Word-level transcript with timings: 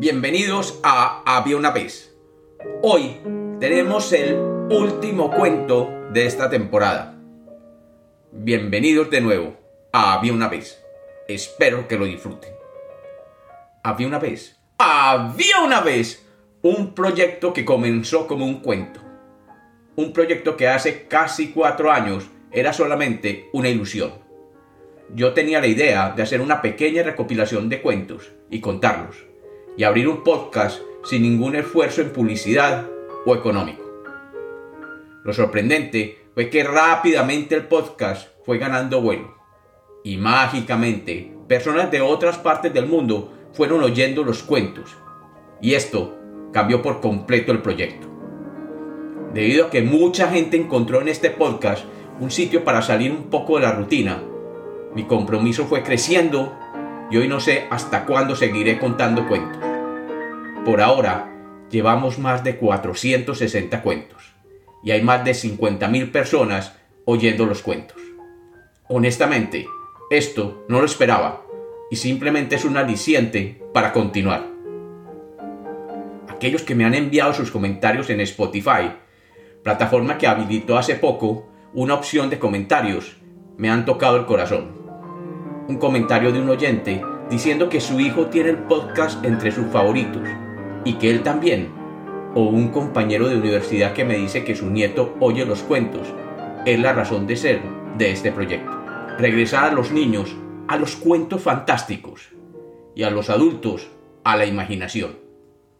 Bienvenidos 0.00 0.80
a 0.82 1.22
Había 1.26 1.58
una 1.58 1.72
vez. 1.72 2.16
Hoy 2.80 3.18
tenemos 3.60 4.10
el 4.14 4.34
último 4.34 5.30
cuento 5.30 5.90
de 6.10 6.24
esta 6.24 6.48
temporada. 6.48 7.20
Bienvenidos 8.32 9.10
de 9.10 9.20
nuevo 9.20 9.58
a 9.92 10.14
Había 10.14 10.32
una 10.32 10.48
vez. 10.48 10.82
Espero 11.28 11.86
que 11.86 11.98
lo 11.98 12.06
disfruten. 12.06 12.48
Había 13.82 14.06
una 14.06 14.18
vez. 14.18 14.58
Había 14.78 15.60
una 15.62 15.82
vez 15.82 16.26
un 16.62 16.94
proyecto 16.94 17.52
que 17.52 17.66
comenzó 17.66 18.26
como 18.26 18.46
un 18.46 18.62
cuento. 18.62 19.00
Un 19.96 20.14
proyecto 20.14 20.56
que 20.56 20.66
hace 20.66 21.08
casi 21.08 21.50
cuatro 21.50 21.92
años 21.92 22.26
era 22.52 22.72
solamente 22.72 23.50
una 23.52 23.68
ilusión. 23.68 24.12
Yo 25.14 25.34
tenía 25.34 25.60
la 25.60 25.66
idea 25.66 26.14
de 26.16 26.22
hacer 26.22 26.40
una 26.40 26.62
pequeña 26.62 27.02
recopilación 27.02 27.68
de 27.68 27.82
cuentos 27.82 28.32
y 28.48 28.62
contarlos 28.62 29.29
y 29.80 29.84
abrir 29.84 30.08
un 30.08 30.22
podcast 30.22 30.82
sin 31.02 31.22
ningún 31.22 31.56
esfuerzo 31.56 32.02
en 32.02 32.12
publicidad 32.12 32.86
o 33.24 33.34
económico. 33.34 33.82
Lo 35.24 35.32
sorprendente 35.32 36.26
fue 36.34 36.50
que 36.50 36.62
rápidamente 36.64 37.54
el 37.54 37.66
podcast 37.66 38.28
fue 38.44 38.58
ganando 38.58 39.00
vuelo 39.00 39.34
y 40.04 40.18
mágicamente 40.18 41.34
personas 41.48 41.90
de 41.90 42.02
otras 42.02 42.36
partes 42.36 42.74
del 42.74 42.84
mundo 42.84 43.32
fueron 43.54 43.82
oyendo 43.82 44.22
los 44.22 44.42
cuentos 44.42 44.98
y 45.62 45.72
esto 45.72 46.14
cambió 46.52 46.82
por 46.82 47.00
completo 47.00 47.50
el 47.50 47.62
proyecto. 47.62 48.06
Debido 49.32 49.68
a 49.68 49.70
que 49.70 49.80
mucha 49.80 50.28
gente 50.28 50.58
encontró 50.58 51.00
en 51.00 51.08
este 51.08 51.30
podcast 51.30 51.86
un 52.20 52.30
sitio 52.30 52.64
para 52.64 52.82
salir 52.82 53.12
un 53.12 53.30
poco 53.30 53.56
de 53.56 53.62
la 53.62 53.72
rutina, 53.72 54.22
mi 54.94 55.06
compromiso 55.06 55.64
fue 55.64 55.82
creciendo 55.82 56.54
y 57.10 57.16
hoy 57.16 57.28
no 57.28 57.40
sé 57.40 57.66
hasta 57.70 58.04
cuándo 58.04 58.36
seguiré 58.36 58.78
contando 58.78 59.26
cuentos. 59.26 59.69
Por 60.64 60.82
ahora, 60.82 61.32
llevamos 61.70 62.18
más 62.18 62.44
de 62.44 62.56
460 62.56 63.80
cuentos 63.80 64.34
y 64.84 64.90
hay 64.90 65.00
más 65.00 65.24
de 65.24 65.30
50.000 65.32 66.12
personas 66.12 66.76
oyendo 67.06 67.46
los 67.46 67.62
cuentos. 67.62 67.96
Honestamente, 68.86 69.66
esto 70.10 70.66
no 70.68 70.80
lo 70.80 70.84
esperaba 70.84 71.42
y 71.90 71.96
simplemente 71.96 72.56
es 72.56 72.66
un 72.66 72.76
aliciente 72.76 73.62
para 73.72 73.92
continuar. 73.92 74.48
Aquellos 76.28 76.62
que 76.62 76.74
me 76.74 76.84
han 76.84 76.94
enviado 76.94 77.32
sus 77.32 77.50
comentarios 77.50 78.10
en 78.10 78.20
Spotify, 78.20 78.92
plataforma 79.62 80.18
que 80.18 80.26
habilitó 80.26 80.76
hace 80.76 80.94
poco 80.94 81.48
una 81.72 81.94
opción 81.94 82.28
de 82.28 82.38
comentarios, 82.38 83.16
me 83.56 83.70
han 83.70 83.86
tocado 83.86 84.18
el 84.18 84.26
corazón. 84.26 84.72
Un 85.68 85.78
comentario 85.78 86.32
de 86.32 86.40
un 86.40 86.50
oyente 86.50 87.02
diciendo 87.30 87.70
que 87.70 87.80
su 87.80 87.98
hijo 87.98 88.26
tiene 88.26 88.50
el 88.50 88.58
podcast 88.58 89.24
entre 89.24 89.52
sus 89.52 89.66
favoritos 89.68 90.28
y 90.84 90.94
que 90.94 91.10
él 91.10 91.22
también, 91.22 91.68
o 92.34 92.42
un 92.42 92.68
compañero 92.68 93.28
de 93.28 93.36
universidad 93.36 93.92
que 93.92 94.04
me 94.04 94.16
dice 94.16 94.44
que 94.44 94.54
su 94.54 94.70
nieto 94.70 95.16
oye 95.20 95.44
los 95.44 95.62
cuentos, 95.62 96.08
es 96.64 96.78
la 96.78 96.92
razón 96.92 97.26
de 97.26 97.36
ser 97.36 97.60
de 97.98 98.12
este 98.12 98.32
proyecto. 98.32 98.70
Regresar 99.18 99.64
a 99.64 99.72
los 99.72 99.90
niños 99.90 100.36
a 100.68 100.76
los 100.76 100.94
cuentos 100.94 101.42
fantásticos 101.42 102.28
y 102.94 103.02
a 103.02 103.10
los 103.10 103.28
adultos 103.28 103.88
a 104.22 104.36
la 104.36 104.46
imaginación. 104.46 105.18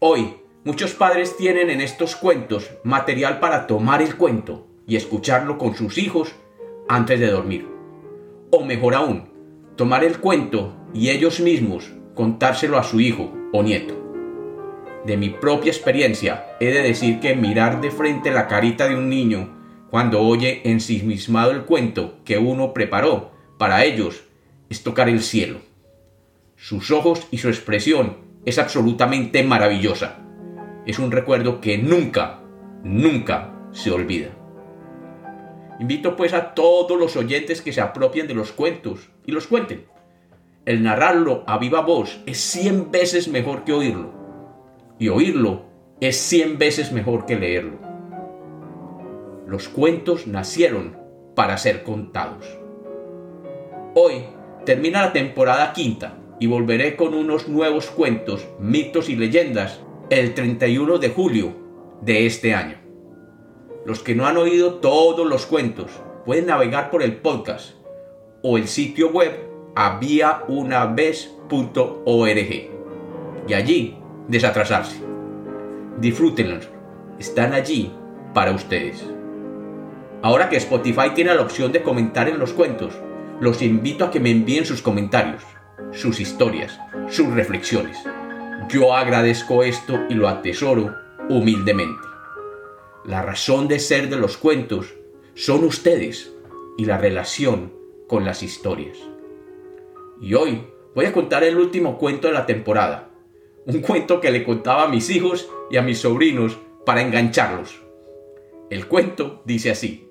Hoy, 0.00 0.38
muchos 0.64 0.94
padres 0.94 1.36
tienen 1.36 1.70
en 1.70 1.80
estos 1.80 2.16
cuentos 2.16 2.68
material 2.82 3.38
para 3.38 3.68
tomar 3.68 4.02
el 4.02 4.16
cuento 4.16 4.66
y 4.88 4.96
escucharlo 4.96 5.56
con 5.56 5.76
sus 5.76 5.98
hijos 5.98 6.34
antes 6.88 7.20
de 7.20 7.30
dormir. 7.30 7.68
O 8.50 8.64
mejor 8.64 8.96
aún, 8.96 9.30
tomar 9.76 10.02
el 10.02 10.18
cuento 10.18 10.74
y 10.92 11.10
ellos 11.10 11.38
mismos 11.38 11.92
contárselo 12.16 12.76
a 12.76 12.82
su 12.82 12.98
hijo 12.98 13.32
o 13.52 13.62
nieto. 13.62 14.01
De 15.04 15.16
mi 15.16 15.30
propia 15.30 15.72
experiencia, 15.72 16.56
he 16.60 16.66
de 16.66 16.80
decir 16.80 17.18
que 17.18 17.34
mirar 17.34 17.80
de 17.80 17.90
frente 17.90 18.30
la 18.30 18.46
carita 18.46 18.86
de 18.86 18.94
un 18.94 19.08
niño 19.08 19.58
cuando 19.90 20.22
oye 20.22 20.62
ensimismado 20.64 21.50
el 21.50 21.64
cuento 21.64 22.18
que 22.24 22.38
uno 22.38 22.72
preparó 22.72 23.32
para 23.58 23.84
ellos 23.84 24.22
es 24.70 24.84
tocar 24.84 25.08
el 25.08 25.20
cielo. 25.20 25.58
Sus 26.54 26.92
ojos 26.92 27.26
y 27.32 27.38
su 27.38 27.48
expresión 27.48 28.18
es 28.44 28.60
absolutamente 28.60 29.42
maravillosa. 29.42 30.20
Es 30.86 31.00
un 31.00 31.10
recuerdo 31.10 31.60
que 31.60 31.78
nunca, 31.78 32.40
nunca 32.84 33.52
se 33.72 33.90
olvida. 33.90 34.28
Invito 35.80 36.14
pues 36.14 36.32
a 36.32 36.54
todos 36.54 36.96
los 36.96 37.16
oyentes 37.16 37.60
que 37.60 37.72
se 37.72 37.80
apropien 37.80 38.28
de 38.28 38.34
los 38.34 38.52
cuentos 38.52 39.10
y 39.26 39.32
los 39.32 39.48
cuenten. 39.48 39.84
El 40.64 40.84
narrarlo 40.84 41.42
a 41.48 41.58
viva 41.58 41.80
voz 41.80 42.20
es 42.24 42.38
cien 42.38 42.92
veces 42.92 43.26
mejor 43.26 43.64
que 43.64 43.72
oírlo 43.72 44.21
y 44.98 45.08
oírlo 45.08 45.62
es 46.00 46.16
cien 46.16 46.58
veces 46.58 46.92
mejor 46.92 47.26
que 47.26 47.36
leerlo. 47.36 47.78
Los 49.46 49.68
cuentos 49.68 50.26
nacieron 50.26 50.96
para 51.34 51.58
ser 51.58 51.82
contados. 51.82 52.58
Hoy 53.94 54.24
termina 54.64 55.02
la 55.02 55.12
temporada 55.12 55.72
quinta 55.72 56.18
y 56.40 56.46
volveré 56.46 56.96
con 56.96 57.14
unos 57.14 57.48
nuevos 57.48 57.90
cuentos, 57.90 58.46
mitos 58.58 59.08
y 59.08 59.16
leyendas 59.16 59.80
el 60.10 60.34
31 60.34 60.98
de 60.98 61.08
julio 61.10 61.52
de 62.00 62.26
este 62.26 62.54
año. 62.54 62.78
Los 63.84 64.02
que 64.02 64.14
no 64.14 64.26
han 64.26 64.36
oído 64.36 64.74
todos 64.74 65.26
los 65.26 65.46
cuentos 65.46 65.90
pueden 66.24 66.46
navegar 66.46 66.90
por 66.90 67.02
el 67.02 67.16
podcast 67.16 67.74
o 68.42 68.58
el 68.58 68.68
sitio 68.68 69.10
web 69.10 69.32
habiaunavez.org 69.74 72.70
y 73.48 73.54
allí 73.54 74.01
desatrasarse. 74.32 74.96
Disfrútenlos, 75.98 76.66
están 77.18 77.52
allí 77.52 77.92
para 78.32 78.52
ustedes. 78.52 79.04
Ahora 80.22 80.48
que 80.48 80.56
Spotify 80.56 81.10
tiene 81.14 81.34
la 81.34 81.42
opción 81.42 81.70
de 81.70 81.82
comentar 81.82 82.28
en 82.30 82.38
los 82.38 82.54
cuentos, 82.54 82.94
los 83.40 83.60
invito 83.60 84.06
a 84.06 84.10
que 84.10 84.20
me 84.20 84.30
envíen 84.30 84.64
sus 84.64 84.80
comentarios, 84.80 85.42
sus 85.92 86.18
historias, 86.18 86.80
sus 87.10 87.28
reflexiones. 87.28 87.98
Yo 88.70 88.94
agradezco 88.94 89.62
esto 89.62 90.00
y 90.08 90.14
lo 90.14 90.28
atesoro 90.28 90.94
humildemente. 91.28 92.02
La 93.04 93.20
razón 93.20 93.68
de 93.68 93.80
ser 93.80 94.08
de 94.08 94.16
los 94.16 94.38
cuentos 94.38 94.94
son 95.34 95.64
ustedes 95.64 96.32
y 96.78 96.86
la 96.86 96.96
relación 96.96 97.74
con 98.08 98.24
las 98.24 98.42
historias. 98.42 98.96
Y 100.22 100.32
hoy 100.34 100.64
voy 100.94 101.04
a 101.04 101.12
contar 101.12 101.44
el 101.44 101.58
último 101.58 101.98
cuento 101.98 102.28
de 102.28 102.34
la 102.34 102.46
temporada, 102.46 103.11
un 103.66 103.80
cuento 103.80 104.20
que 104.20 104.30
le 104.30 104.44
contaba 104.44 104.84
a 104.84 104.88
mis 104.88 105.10
hijos 105.10 105.48
y 105.70 105.76
a 105.76 105.82
mis 105.82 105.98
sobrinos 105.98 106.58
para 106.84 107.02
engancharlos. 107.02 107.82
El 108.70 108.88
cuento 108.88 109.42
dice 109.44 109.70
así. 109.70 110.08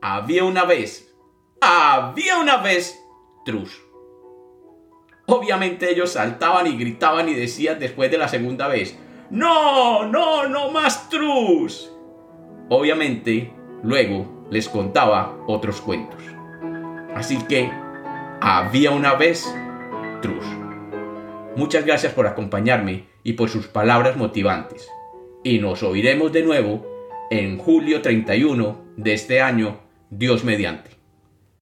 Había 0.00 0.44
una 0.44 0.64
vez, 0.64 1.14
había 1.60 2.38
una 2.38 2.58
vez, 2.58 2.98
Trus. 3.44 3.82
Obviamente 5.26 5.90
ellos 5.90 6.12
saltaban 6.12 6.66
y 6.66 6.76
gritaban 6.78 7.28
y 7.28 7.34
decían 7.34 7.78
después 7.78 8.10
de 8.10 8.18
la 8.18 8.28
segunda 8.28 8.68
vez, 8.68 8.98
no, 9.30 10.06
no, 10.06 10.48
no 10.48 10.70
más 10.70 11.10
Trus. 11.10 11.92
Obviamente, 12.70 13.52
luego 13.82 14.46
les 14.50 14.68
contaba 14.68 15.36
otros 15.46 15.80
cuentos. 15.80 16.22
Así 17.14 17.38
que, 17.48 17.70
había 18.40 18.90
una 18.90 19.14
vez, 19.14 19.54
Trus. 20.22 20.44
Muchas 21.58 21.84
gracias 21.84 22.12
por 22.12 22.28
acompañarme 22.28 23.06
y 23.24 23.32
por 23.32 23.48
sus 23.48 23.66
palabras 23.66 24.16
motivantes. 24.16 24.88
Y 25.42 25.58
nos 25.58 25.82
oiremos 25.82 26.32
de 26.32 26.44
nuevo 26.44 26.86
en 27.32 27.58
julio 27.58 28.00
31 28.00 28.80
de 28.96 29.12
este 29.12 29.40
año, 29.40 29.80
Dios 30.08 30.44
mediante. 30.44 30.97